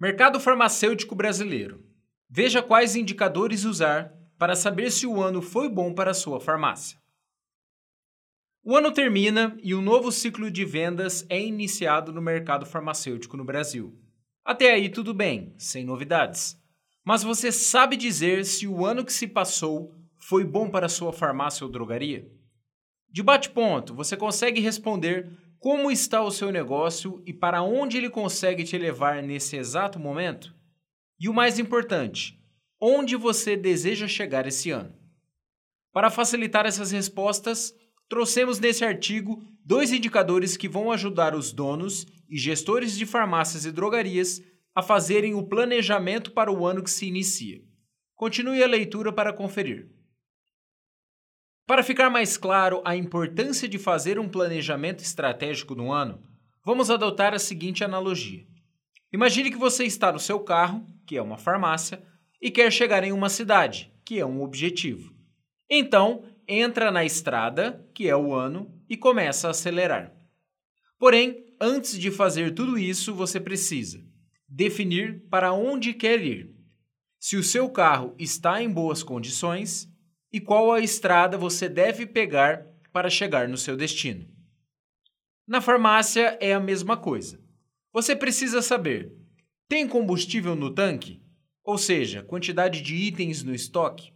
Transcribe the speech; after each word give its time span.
Mercado 0.00 0.40
farmacêutico 0.40 1.14
brasileiro. 1.14 1.80
Veja 2.28 2.60
quais 2.60 2.96
indicadores 2.96 3.64
usar 3.64 4.12
para 4.36 4.56
saber 4.56 4.90
se 4.90 5.06
o 5.06 5.22
ano 5.22 5.40
foi 5.40 5.68
bom 5.68 5.94
para 5.94 6.12
sua 6.12 6.40
farmácia. 6.40 6.98
O 8.64 8.76
ano 8.76 8.90
termina 8.92 9.56
e 9.62 9.72
um 9.72 9.80
novo 9.80 10.10
ciclo 10.10 10.50
de 10.50 10.64
vendas 10.64 11.24
é 11.28 11.40
iniciado 11.40 12.12
no 12.12 12.20
mercado 12.20 12.66
farmacêutico 12.66 13.36
no 13.36 13.44
Brasil. 13.44 13.96
Até 14.44 14.72
aí 14.72 14.88
tudo 14.88 15.14
bem, 15.14 15.54
sem 15.56 15.84
novidades. 15.84 16.58
Mas 17.04 17.22
você 17.22 17.52
sabe 17.52 17.96
dizer 17.96 18.44
se 18.44 18.66
o 18.66 18.84
ano 18.84 19.04
que 19.04 19.12
se 19.12 19.28
passou 19.28 19.94
foi 20.18 20.42
bom 20.42 20.68
para 20.68 20.88
sua 20.88 21.12
farmácia 21.12 21.64
ou 21.64 21.70
drogaria? 21.70 22.28
De 23.08 23.22
bate-ponto, 23.22 23.94
você 23.94 24.16
consegue 24.16 24.60
responder 24.60 25.30
como 25.64 25.90
está 25.90 26.22
o 26.22 26.30
seu 26.30 26.52
negócio 26.52 27.22
e 27.24 27.32
para 27.32 27.62
onde 27.62 27.96
ele 27.96 28.10
consegue 28.10 28.64
te 28.64 28.76
levar 28.76 29.22
nesse 29.22 29.56
exato 29.56 29.98
momento? 29.98 30.54
E 31.18 31.26
o 31.26 31.32
mais 31.32 31.58
importante, 31.58 32.38
onde 32.78 33.16
você 33.16 33.56
deseja 33.56 34.06
chegar 34.06 34.46
esse 34.46 34.70
ano? 34.70 34.94
Para 35.90 36.10
facilitar 36.10 36.66
essas 36.66 36.90
respostas, 36.90 37.74
trouxemos 38.10 38.60
nesse 38.60 38.84
artigo 38.84 39.42
dois 39.64 39.90
indicadores 39.90 40.54
que 40.54 40.68
vão 40.68 40.92
ajudar 40.92 41.34
os 41.34 41.50
donos 41.50 42.06
e 42.28 42.36
gestores 42.36 42.94
de 42.94 43.06
farmácias 43.06 43.64
e 43.64 43.72
drogarias 43.72 44.42
a 44.74 44.82
fazerem 44.82 45.32
o 45.32 45.48
planejamento 45.48 46.32
para 46.32 46.52
o 46.52 46.66
ano 46.66 46.82
que 46.82 46.90
se 46.90 47.06
inicia. 47.06 47.62
Continue 48.14 48.62
a 48.62 48.66
leitura 48.66 49.10
para 49.10 49.32
conferir. 49.32 49.88
Para 51.66 51.82
ficar 51.82 52.10
mais 52.10 52.36
claro 52.36 52.82
a 52.84 52.94
importância 52.94 53.66
de 53.66 53.78
fazer 53.78 54.18
um 54.18 54.28
planejamento 54.28 55.02
estratégico 55.02 55.74
no 55.74 55.90
ano, 55.90 56.22
vamos 56.62 56.90
adotar 56.90 57.32
a 57.32 57.38
seguinte 57.38 57.82
analogia. 57.82 58.44
Imagine 59.10 59.50
que 59.50 59.56
você 59.56 59.84
está 59.84 60.12
no 60.12 60.18
seu 60.18 60.40
carro, 60.40 60.86
que 61.06 61.16
é 61.16 61.22
uma 61.22 61.38
farmácia, 61.38 62.04
e 62.40 62.50
quer 62.50 62.70
chegar 62.70 63.02
em 63.02 63.12
uma 63.12 63.30
cidade, 63.30 63.90
que 64.04 64.18
é 64.18 64.26
um 64.26 64.42
objetivo. 64.42 65.14
Então, 65.70 66.24
entra 66.46 66.90
na 66.90 67.02
estrada, 67.02 67.88
que 67.94 68.08
é 68.08 68.16
o 68.16 68.34
ano, 68.34 68.70
e 68.86 68.94
começa 68.94 69.48
a 69.48 69.52
acelerar. 69.52 70.12
Porém, 70.98 71.46
antes 71.58 71.98
de 71.98 72.10
fazer 72.10 72.52
tudo 72.52 72.76
isso, 72.76 73.14
você 73.14 73.40
precisa 73.40 74.04
definir 74.46 75.26
para 75.30 75.54
onde 75.54 75.94
quer 75.94 76.22
ir, 76.22 76.54
se 77.18 77.38
o 77.38 77.42
seu 77.42 77.70
carro 77.70 78.14
está 78.18 78.62
em 78.62 78.68
boas 78.68 79.02
condições 79.02 79.88
e 80.34 80.40
qual 80.40 80.72
a 80.72 80.80
estrada 80.80 81.38
você 81.38 81.68
deve 81.68 82.04
pegar 82.06 82.66
para 82.92 83.08
chegar 83.08 83.46
no 83.46 83.56
seu 83.56 83.76
destino. 83.76 84.26
Na 85.46 85.60
farmácia 85.60 86.36
é 86.40 86.52
a 86.52 86.58
mesma 86.58 86.96
coisa. 86.96 87.40
Você 87.92 88.16
precisa 88.16 88.60
saber: 88.60 89.12
tem 89.68 89.86
combustível 89.86 90.56
no 90.56 90.74
tanque? 90.74 91.22
Ou 91.62 91.78
seja, 91.78 92.20
quantidade 92.20 92.82
de 92.82 92.96
itens 92.96 93.44
no 93.44 93.54
estoque? 93.54 94.12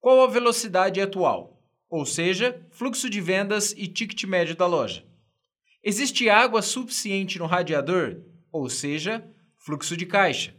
Qual 0.00 0.24
a 0.24 0.26
velocidade 0.26 1.00
atual? 1.00 1.62
Ou 1.88 2.04
seja, 2.04 2.60
fluxo 2.72 3.08
de 3.08 3.20
vendas 3.20 3.72
e 3.76 3.86
ticket 3.86 4.24
médio 4.24 4.56
da 4.56 4.66
loja. 4.66 5.06
Existe 5.84 6.28
água 6.28 6.62
suficiente 6.62 7.38
no 7.38 7.46
radiador? 7.46 8.22
Ou 8.50 8.68
seja, 8.68 9.24
fluxo 9.56 9.96
de 9.96 10.04
caixa. 10.04 10.52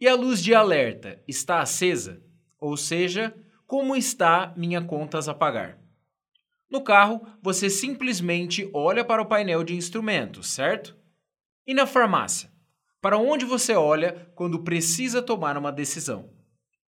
E 0.00 0.08
a 0.08 0.16
luz 0.16 0.42
de 0.42 0.52
alerta 0.52 1.22
está 1.28 1.60
acesa? 1.60 2.20
Ou 2.58 2.76
seja, 2.76 3.32
como 3.72 3.96
está 3.96 4.52
minha 4.54 4.82
contas 4.82 5.30
a 5.30 5.34
pagar. 5.34 5.78
No 6.70 6.82
carro, 6.82 7.26
você 7.40 7.70
simplesmente 7.70 8.68
olha 8.74 9.02
para 9.02 9.22
o 9.22 9.24
painel 9.24 9.64
de 9.64 9.74
instrumentos, 9.74 10.50
certo? 10.50 10.94
E 11.66 11.72
na 11.72 11.86
farmácia? 11.86 12.52
Para 13.00 13.16
onde 13.16 13.46
você 13.46 13.74
olha 13.74 14.30
quando 14.34 14.62
precisa 14.62 15.22
tomar 15.22 15.56
uma 15.56 15.72
decisão? 15.72 16.28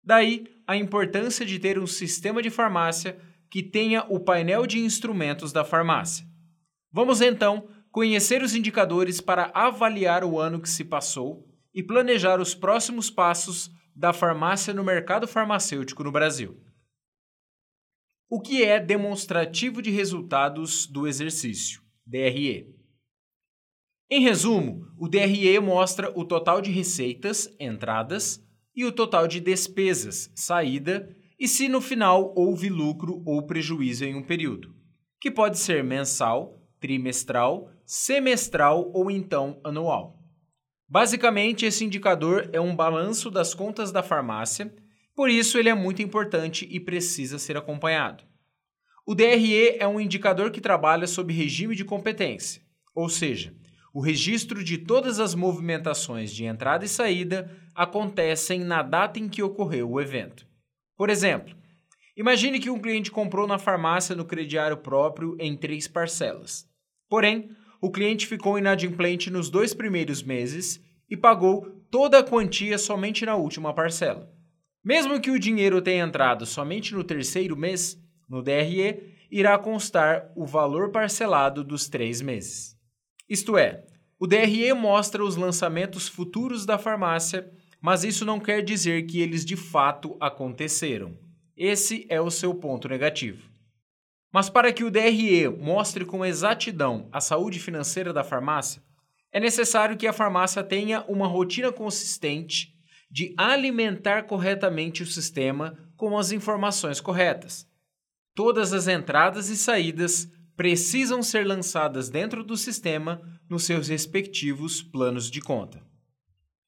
Daí 0.04 0.44
a 0.66 0.76
importância 0.76 1.46
de 1.46 1.58
ter 1.58 1.78
um 1.78 1.86
sistema 1.86 2.42
de 2.42 2.50
farmácia 2.50 3.18
que 3.50 3.62
tenha 3.62 4.04
o 4.10 4.20
painel 4.20 4.66
de 4.66 4.78
instrumentos 4.78 5.54
da 5.54 5.64
farmácia. 5.64 6.26
Vamos 6.92 7.22
então 7.22 7.70
conhecer 7.90 8.42
os 8.42 8.54
indicadores 8.54 9.18
para 9.18 9.50
avaliar 9.54 10.22
o 10.22 10.38
ano 10.38 10.60
que 10.60 10.68
se 10.68 10.84
passou 10.84 11.48
e 11.74 11.82
planejar 11.82 12.38
os 12.38 12.54
próximos 12.54 13.08
passos 13.08 13.70
da 13.94 14.12
farmácia 14.12 14.74
no 14.74 14.84
mercado 14.84 15.26
farmacêutico 15.26 16.04
no 16.04 16.12
Brasil. 16.12 16.66
O 18.28 18.40
que 18.40 18.64
é 18.64 18.80
demonstrativo 18.80 19.80
de 19.80 19.88
resultados 19.92 20.84
do 20.88 21.06
exercício? 21.06 21.80
DRE. 22.04 22.74
Em 24.10 24.20
resumo, 24.20 24.84
o 24.98 25.08
DRE 25.08 25.60
mostra 25.60 26.10
o 26.18 26.24
total 26.24 26.60
de 26.60 26.72
receitas, 26.72 27.48
entradas, 27.60 28.44
e 28.74 28.84
o 28.84 28.90
total 28.90 29.28
de 29.28 29.38
despesas, 29.38 30.28
saída, 30.34 31.08
e 31.38 31.46
se 31.46 31.68
no 31.68 31.80
final 31.80 32.34
houve 32.36 32.68
lucro 32.68 33.22
ou 33.24 33.46
prejuízo 33.46 34.04
em 34.04 34.16
um 34.16 34.24
período, 34.24 34.74
que 35.20 35.30
pode 35.30 35.56
ser 35.56 35.84
mensal, 35.84 36.60
trimestral, 36.80 37.70
semestral 37.84 38.90
ou 38.92 39.08
então 39.08 39.60
anual. 39.62 40.18
Basicamente, 40.88 41.64
esse 41.64 41.84
indicador 41.84 42.50
é 42.52 42.60
um 42.60 42.74
balanço 42.74 43.30
das 43.30 43.54
contas 43.54 43.92
da 43.92 44.02
farmácia 44.02 44.74
por 45.16 45.30
isso, 45.30 45.58
ele 45.58 45.70
é 45.70 45.74
muito 45.74 46.02
importante 46.02 46.68
e 46.70 46.78
precisa 46.78 47.38
ser 47.38 47.56
acompanhado. 47.56 48.22
O 49.06 49.14
DRE 49.14 49.78
é 49.78 49.88
um 49.88 49.98
indicador 49.98 50.50
que 50.50 50.60
trabalha 50.60 51.06
sob 51.06 51.32
regime 51.32 51.74
de 51.74 51.86
competência, 51.86 52.60
ou 52.94 53.08
seja, 53.08 53.54
o 53.94 54.00
registro 54.00 54.62
de 54.62 54.76
todas 54.76 55.18
as 55.18 55.34
movimentações 55.34 56.30
de 56.30 56.44
entrada 56.44 56.84
e 56.84 56.88
saída 56.88 57.50
acontecem 57.74 58.60
na 58.60 58.82
data 58.82 59.18
em 59.18 59.26
que 59.26 59.42
ocorreu 59.42 59.90
o 59.90 60.00
evento. 60.00 60.46
Por 60.94 61.08
exemplo, 61.08 61.56
imagine 62.14 62.60
que 62.60 62.68
um 62.68 62.78
cliente 62.78 63.10
comprou 63.10 63.46
na 63.46 63.58
farmácia 63.58 64.14
no 64.14 64.26
crediário 64.26 64.76
próprio 64.76 65.34
em 65.40 65.56
três 65.56 65.88
parcelas. 65.88 66.68
Porém, 67.08 67.48
o 67.80 67.90
cliente 67.90 68.26
ficou 68.26 68.58
inadimplente 68.58 69.30
nos 69.30 69.48
dois 69.48 69.72
primeiros 69.72 70.22
meses 70.22 70.78
e 71.08 71.16
pagou 71.16 71.64
toda 71.90 72.18
a 72.18 72.22
quantia 72.22 72.76
somente 72.76 73.24
na 73.24 73.36
última 73.36 73.72
parcela. 73.72 74.35
Mesmo 74.86 75.20
que 75.20 75.32
o 75.32 75.38
dinheiro 75.40 75.82
tenha 75.82 76.04
entrado 76.04 76.46
somente 76.46 76.94
no 76.94 77.02
terceiro 77.02 77.56
mês, 77.56 78.00
no 78.28 78.40
DRE 78.40 79.16
irá 79.28 79.58
constar 79.58 80.30
o 80.36 80.46
valor 80.46 80.92
parcelado 80.92 81.64
dos 81.64 81.88
três 81.88 82.22
meses. 82.22 82.76
Isto 83.28 83.58
é, 83.58 83.84
o 84.16 84.28
DRE 84.28 84.72
mostra 84.74 85.24
os 85.24 85.34
lançamentos 85.34 86.06
futuros 86.06 86.64
da 86.64 86.78
farmácia, 86.78 87.50
mas 87.80 88.04
isso 88.04 88.24
não 88.24 88.38
quer 88.38 88.62
dizer 88.62 89.06
que 89.06 89.20
eles 89.20 89.44
de 89.44 89.56
fato 89.56 90.16
aconteceram. 90.20 91.18
Esse 91.56 92.06
é 92.08 92.20
o 92.20 92.30
seu 92.30 92.54
ponto 92.54 92.88
negativo. 92.88 93.50
Mas 94.32 94.48
para 94.48 94.72
que 94.72 94.84
o 94.84 94.90
DRE 94.90 95.48
mostre 95.48 96.04
com 96.04 96.24
exatidão 96.24 97.08
a 97.10 97.20
saúde 97.20 97.58
financeira 97.58 98.12
da 98.12 98.22
farmácia, 98.22 98.80
é 99.32 99.40
necessário 99.40 99.96
que 99.96 100.06
a 100.06 100.12
farmácia 100.12 100.62
tenha 100.62 101.02
uma 101.08 101.26
rotina 101.26 101.72
consistente 101.72 102.75
de 103.10 103.34
alimentar 103.36 104.24
corretamente 104.24 105.02
o 105.02 105.06
sistema 105.06 105.78
com 105.96 106.18
as 106.18 106.32
informações 106.32 107.00
corretas. 107.00 107.66
Todas 108.34 108.72
as 108.72 108.88
entradas 108.88 109.48
e 109.48 109.56
saídas 109.56 110.30
precisam 110.56 111.22
ser 111.22 111.46
lançadas 111.46 112.08
dentro 112.08 112.42
do 112.42 112.56
sistema 112.56 113.20
nos 113.48 113.64
seus 113.64 113.88
respectivos 113.88 114.82
planos 114.82 115.30
de 115.30 115.40
conta. 115.40 115.82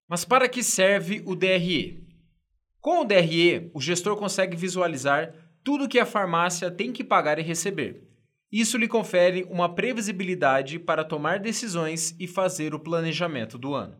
Mas 0.08 0.24
para 0.24 0.48
que 0.48 0.62
serve 0.62 1.22
o 1.26 1.34
DRE? 1.34 2.06
Com 2.80 3.00
o 3.00 3.04
DRE, 3.04 3.70
o 3.74 3.80
gestor 3.80 4.16
consegue 4.16 4.56
visualizar 4.56 5.34
tudo 5.62 5.88
que 5.88 5.98
a 5.98 6.06
farmácia 6.06 6.70
tem 6.70 6.92
que 6.92 7.04
pagar 7.04 7.38
e 7.38 7.42
receber. 7.42 8.08
Isso 8.50 8.78
lhe 8.78 8.88
confere 8.88 9.46
uma 9.50 9.74
previsibilidade 9.74 10.78
para 10.78 11.04
tomar 11.04 11.38
decisões 11.38 12.14
e 12.18 12.26
fazer 12.26 12.74
o 12.74 12.80
planejamento 12.80 13.58
do 13.58 13.74
ano. 13.74 13.96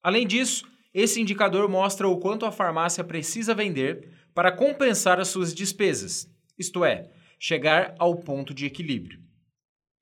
Além 0.00 0.24
disso, 0.24 0.64
esse 0.98 1.20
indicador 1.20 1.68
mostra 1.68 2.08
o 2.08 2.16
quanto 2.16 2.46
a 2.46 2.50
farmácia 2.50 3.04
precisa 3.04 3.54
vender 3.54 4.08
para 4.32 4.50
compensar 4.50 5.20
as 5.20 5.28
suas 5.28 5.54
despesas, 5.54 6.26
isto 6.58 6.86
é, 6.86 7.10
chegar 7.38 7.94
ao 7.98 8.16
ponto 8.16 8.54
de 8.54 8.64
equilíbrio. 8.64 9.20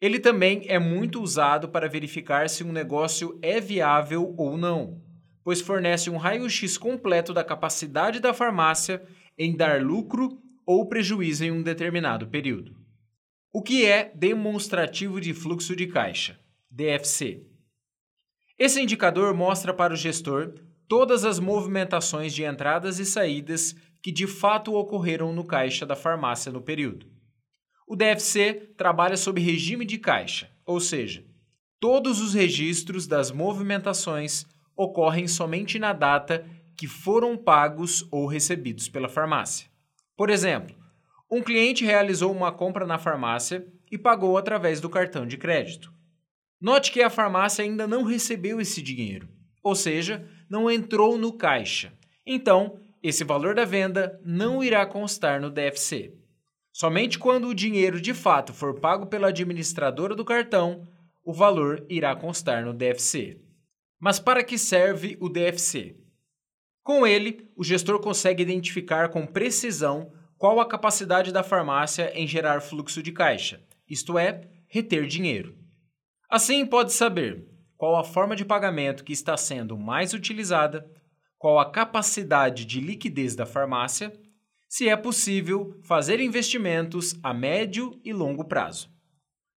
Ele 0.01 0.21
também 0.21 0.63
é 0.69 0.79
muito 0.79 1.21
usado 1.21 1.69
para 1.69 1.89
verificar 1.89 2.49
se 2.49 2.63
um 2.63 2.71
negócio 2.71 3.37
é 3.43 3.61
viável 3.61 4.37
ou 4.39 4.57
não, 4.57 5.03
pois 5.43 5.61
fornece 5.61 6.11
um 6.11 6.17
raio-x 6.17 6.79
completo 6.79 7.35
da 7.35 7.43
capacidade 7.43 8.21
da 8.21 8.33
farmácia 8.33 9.03
em 9.37 9.57
dar 9.57 9.83
lucro 9.83 10.41
ou 10.65 10.87
prejuízo 10.87 11.45
em 11.45 11.51
um 11.51 11.61
determinado 11.61 12.29
período. 12.29 12.77
O 13.53 13.61
que 13.61 13.85
é 13.85 14.13
demonstrativo 14.15 15.21
de 15.21 15.35
fluxo 15.35 15.75
de 15.75 15.89
caixa? 15.89 16.39
DFC. 16.71 17.43
Esse 18.57 18.81
indicador 18.81 19.35
mostra 19.35 19.75
para 19.75 19.93
o 19.93 19.97
gestor 19.97 20.55
todas 20.89 21.25
as 21.25 21.39
movimentações 21.39 22.35
de 22.35 22.45
entradas 22.45 22.99
e 22.99 23.05
saídas 23.05 23.75
que 24.03 24.13
de 24.13 24.27
fato 24.27 24.75
ocorreram 24.75 25.33
no 25.33 25.45
caixa 25.45 25.87
da 25.87 25.97
farmácia 25.97 26.53
no 26.53 26.61
período. 26.61 27.07
O 27.87 27.97
DFC 27.97 28.75
trabalha 28.77 29.17
sob 29.17 29.41
regime 29.41 29.85
de 29.85 29.99
caixa, 29.99 30.51
ou 30.67 30.81
seja, 30.81 31.25
todos 31.81 32.21
os 32.21 32.35
registros 32.35 33.07
das 33.07 33.31
movimentações 33.31 34.47
ocorrem 34.77 35.29
somente 35.29 35.79
na 35.79 35.93
data 35.93 36.47
que 36.77 36.87
foram 36.87 37.37
pagos 37.37 38.07
ou 38.11 38.27
recebidos 38.27 38.89
pela 38.89 39.09
farmácia. 39.09 39.69
Por 40.17 40.31
exemplo, 40.31 40.75
um 41.31 41.43
cliente 41.43 41.85
realizou 41.85 42.33
uma 42.33 42.53
compra 42.53 42.87
na 42.87 42.99
farmácia 42.99 43.67
e 43.91 43.99
pagou 43.99 44.37
através 44.37 44.81
do 44.81 44.91
cartão 44.91 45.27
de 45.27 45.37
crédito. 45.37 45.93
Note 46.61 46.91
que 46.91 47.03
a 47.03 47.11
farmácia 47.11 47.65
ainda 47.65 47.87
não 47.87 48.03
recebeu 48.03 48.61
esse 48.61 48.81
dinheiro, 48.81 49.29
ou 49.63 49.75
seja, 49.75 50.29
não 50.55 50.71
entrou 50.71 51.19
no 51.19 51.33
caixa. 51.33 51.93
Então, 52.25 52.79
esse 53.03 53.25
valor 53.25 53.57
da 53.57 53.65
venda 53.65 54.21
não 54.25 54.63
irá 54.63 54.87
constar 54.87 55.41
no 55.41 55.51
DFC. 55.51 56.15
Somente 56.73 57.19
quando 57.19 57.49
o 57.49 57.55
dinheiro 57.55 58.01
de 58.01 58.15
fato 58.15 58.55
for 58.55 58.79
pago 58.79 59.07
pela 59.07 59.29
administradora 59.29 60.15
do 60.15 60.25
cartão, 60.25 60.87
o 61.25 61.33
valor 61.33 61.85
irá 61.89 62.15
constar 62.15 62.65
no 62.65 62.73
DFC. 62.73 63.41
Mas 63.99 64.21
para 64.21 64.45
que 64.45 64.57
serve 64.57 65.17
o 65.21 65.29
DFC? 65.29 65.97
Com 66.85 67.05
ele, 67.05 67.51
o 67.57 67.65
gestor 67.65 67.99
consegue 67.99 68.43
identificar 68.43 69.09
com 69.09 69.27
precisão 69.27 70.13
qual 70.39 70.61
a 70.61 70.69
capacidade 70.69 71.33
da 71.33 71.43
farmácia 71.43 72.13
em 72.15 72.29
gerar 72.29 72.61
fluxo 72.61 73.03
de 73.03 73.11
caixa, 73.11 73.61
isto 73.89 74.17
é, 74.17 74.43
reter 74.69 75.07
dinheiro. 75.07 75.57
Assim, 76.31 76.65
pode 76.65 76.93
saber 76.93 77.54
qual 77.85 77.97
a 77.97 78.03
forma 78.03 78.35
de 78.35 78.47
pagamento 78.47 79.05
que 79.05 79.13
está 79.13 79.37
sendo 79.37 79.77
mais 79.77 80.15
utilizada, 80.15 80.91
qual 81.37 81.59
a 81.59 81.71
capacidade 81.71 82.65
de 82.65 82.81
liquidez 82.81 83.37
da 83.37 83.45
farmácia, 83.45 84.11
se 84.67 84.89
é 84.89 84.97
possível 84.97 85.79
fazer 85.83 86.19
investimentos 86.19 87.15
a 87.23 87.35
médio 87.35 88.01
e 88.03 88.11
longo 88.11 88.47
prazo. 88.47 88.89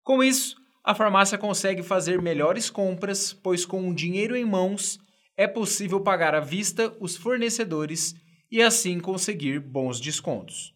Com 0.02 0.24
isso, 0.24 0.56
a 0.82 0.92
farmácia 0.92 1.38
consegue 1.38 1.84
fazer 1.84 2.20
melhores 2.20 2.68
compras, 2.68 3.32
pois 3.32 3.64
com 3.64 3.88
o 3.88 3.94
dinheiro 3.94 4.34
em 4.34 4.44
mãos 4.44 4.98
é 5.36 5.46
possível 5.46 6.00
pagar 6.00 6.34
à 6.34 6.40
vista 6.40 6.92
os 6.98 7.16
fornecedores 7.16 8.12
e 8.50 8.60
assim 8.60 8.98
conseguir 8.98 9.60
bons 9.60 10.00
descontos. 10.00 10.74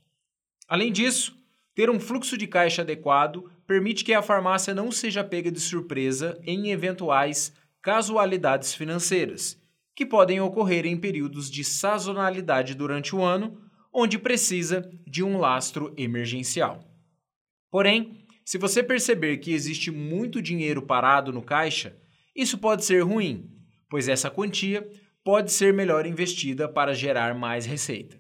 Além 0.69 0.93
disso, 0.93 1.37
ter 1.75 1.88
um 1.88 2.00
fluxo 2.00 2.37
de 2.37 2.46
caixa 2.46 2.82
adequado 2.82 3.50
permite 3.67 4.05
que 4.05 4.12
a 4.12 4.22
farmácia 4.22 4.75
não 4.75 4.90
seja 4.90 5.22
pega 5.22 5.50
de 5.50 5.61
surpresa 5.61 6.38
em 6.44 6.70
eventuais 6.70 7.52
casualidades 7.82 8.75
financeiras, 8.75 9.58
que 9.94 10.05
podem 10.05 10.40
ocorrer 10.40 10.87
em 10.87 10.96
períodos 10.96 11.50
de 11.50 11.64
sazonalidade 11.64 12.75
durante 12.75 13.14
o 13.14 13.22
ano, 13.22 13.58
onde 13.93 14.19
precisa 14.19 14.88
de 15.06 15.22
um 15.22 15.38
lastro 15.38 15.94
emergencial. 15.96 16.84
Porém, 17.70 18.25
se 18.44 18.58
você 18.58 18.82
perceber 18.82 19.38
que 19.38 19.52
existe 19.52 19.90
muito 19.90 20.43
dinheiro 20.43 20.82
parado 20.82 21.32
no 21.32 21.43
caixa, 21.43 21.96
isso 22.34 22.58
pode 22.58 22.84
ser 22.84 23.00
ruim, 23.00 23.49
pois 23.88 24.08
essa 24.08 24.31
quantia 24.31 24.88
pode 25.22 25.52
ser 25.52 25.72
melhor 25.72 26.06
investida 26.06 26.69
para 26.69 26.94
gerar 26.94 27.34
mais 27.34 27.67
receita. 27.67 28.19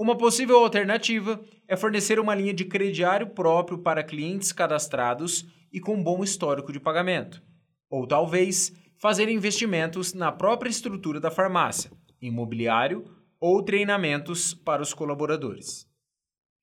Uma 0.00 0.16
possível 0.16 0.56
alternativa 0.56 1.38
é 1.68 1.76
fornecer 1.76 2.18
uma 2.18 2.34
linha 2.34 2.54
de 2.54 2.64
crediário 2.64 3.34
próprio 3.34 3.76
para 3.76 4.02
clientes 4.02 4.50
cadastrados 4.50 5.46
e 5.70 5.78
com 5.78 6.02
bom 6.02 6.24
histórico 6.24 6.72
de 6.72 6.80
pagamento. 6.80 7.42
Ou 7.90 8.06
talvez 8.06 8.72
fazer 8.96 9.28
investimentos 9.28 10.14
na 10.14 10.32
própria 10.32 10.70
estrutura 10.70 11.20
da 11.20 11.30
farmácia, 11.30 11.92
imobiliário 12.18 13.14
ou 13.38 13.62
treinamentos 13.62 14.54
para 14.54 14.80
os 14.80 14.94
colaboradores. 14.94 15.86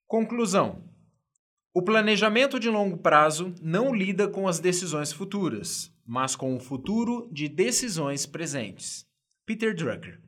Conclusão: 0.07 0.83
O 1.71 1.83
planejamento 1.83 2.59
de 2.59 2.71
longo 2.71 2.97
prazo 2.97 3.53
não 3.61 3.93
lida 3.93 4.27
com 4.27 4.47
as 4.47 4.59
decisões 4.59 5.13
futuras, 5.13 5.93
mas 6.03 6.35
com 6.35 6.55
o 6.55 6.59
futuro 6.59 7.29
de 7.31 7.47
decisões 7.47 8.25
presentes. 8.25 9.05
Peter 9.45 9.75
Drucker. 9.75 10.26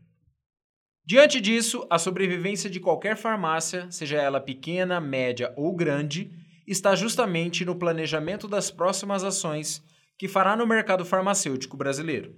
Diante 1.09 1.41
disso, 1.41 1.87
a 1.89 1.97
sobrevivência 1.97 2.69
de 2.69 2.79
qualquer 2.79 3.17
farmácia, 3.17 3.89
seja 3.89 4.17
ela 4.17 4.39
pequena, 4.39 5.01
média 5.01 5.51
ou 5.57 5.75
grande, 5.75 6.29
está 6.67 6.95
justamente 6.95 7.65
no 7.65 7.75
planejamento 7.75 8.47
das 8.47 8.69
próximas 8.69 9.23
ações 9.23 9.83
que 10.19 10.27
fará 10.27 10.55
no 10.55 10.67
mercado 10.67 11.03
farmacêutico 11.03 11.75
brasileiro. 11.75 12.35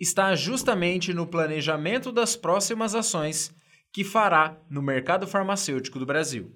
Está 0.00 0.34
justamente 0.34 1.14
no 1.14 1.24
planejamento 1.24 2.10
das 2.10 2.34
próximas 2.34 2.96
ações 2.96 3.54
que 3.92 4.02
fará 4.02 4.60
no 4.68 4.82
mercado 4.82 5.24
farmacêutico 5.28 6.00
do 6.00 6.04
Brasil. 6.04 6.52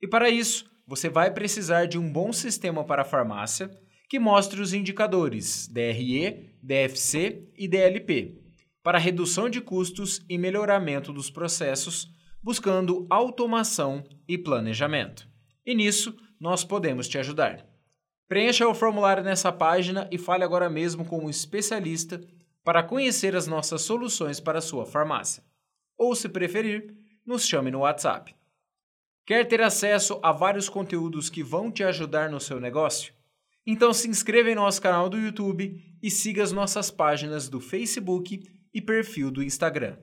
E 0.00 0.06
para 0.06 0.30
isso, 0.30 0.70
você 0.86 1.08
vai 1.08 1.32
precisar 1.32 1.86
de 1.86 1.98
um 1.98 2.08
bom 2.08 2.32
sistema 2.32 2.84
para 2.84 3.02
a 3.02 3.04
farmácia 3.04 3.68
que 4.08 4.20
mostre 4.20 4.60
os 4.60 4.72
indicadores 4.72 5.66
DRE, 5.66 6.54
DFC 6.62 7.48
e 7.58 7.66
DLP, 7.66 8.47
para 8.88 8.96
redução 8.98 9.50
de 9.50 9.60
custos 9.60 10.24
e 10.30 10.38
melhoramento 10.38 11.12
dos 11.12 11.28
processos, 11.28 12.10
buscando 12.42 13.06
automação 13.10 14.02
e 14.26 14.38
planejamento. 14.38 15.28
E 15.66 15.74
nisso, 15.74 16.16
nós 16.40 16.64
podemos 16.64 17.06
te 17.06 17.18
ajudar. 17.18 17.66
Preencha 18.26 18.66
o 18.66 18.72
formulário 18.72 19.22
nessa 19.22 19.52
página 19.52 20.08
e 20.10 20.16
fale 20.16 20.42
agora 20.42 20.70
mesmo 20.70 21.04
com 21.04 21.22
um 21.22 21.28
especialista 21.28 22.18
para 22.64 22.82
conhecer 22.82 23.36
as 23.36 23.46
nossas 23.46 23.82
soluções 23.82 24.40
para 24.40 24.56
a 24.56 24.62
sua 24.62 24.86
farmácia. 24.86 25.44
Ou, 25.98 26.14
se 26.14 26.26
preferir, 26.26 26.96
nos 27.26 27.46
chame 27.46 27.70
no 27.70 27.80
WhatsApp. 27.80 28.34
Quer 29.26 29.46
ter 29.46 29.60
acesso 29.60 30.18
a 30.22 30.32
vários 30.32 30.70
conteúdos 30.70 31.28
que 31.28 31.42
vão 31.42 31.70
te 31.70 31.84
ajudar 31.84 32.30
no 32.30 32.40
seu 32.40 32.58
negócio? 32.58 33.12
Então 33.66 33.92
se 33.92 34.08
inscreva 34.08 34.50
em 34.50 34.54
nosso 34.54 34.80
canal 34.80 35.10
do 35.10 35.18
YouTube 35.18 35.78
e 36.02 36.10
siga 36.10 36.42
as 36.42 36.52
nossas 36.52 36.90
páginas 36.90 37.50
do 37.50 37.60
Facebook 37.60 38.56
e 38.78 38.80
perfil 38.80 39.30
do 39.30 39.42
Instagram. 39.42 39.96